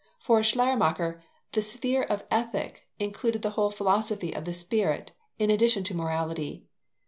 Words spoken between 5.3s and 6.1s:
in addition to